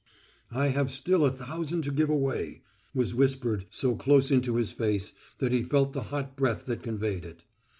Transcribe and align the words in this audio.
"I 0.49 0.69
have 0.69 0.89
still 0.89 1.27
a 1.27 1.31
thousand 1.31 1.83
to 1.83 1.91
give 1.91 2.09
away," 2.09 2.63
was 2.95 3.13
whispered 3.13 3.65
so 3.69 3.95
close 3.95 4.31
into 4.31 4.55
his 4.55 4.73
face 4.73 5.13
that 5.37 5.51
he 5.51 5.61
felt 5.61 5.93
the 5.93 6.01
hot 6.09 6.35
breath 6.35 6.65
that 6.65 6.81
conveyed 6.81 7.23
it. 7.23 7.43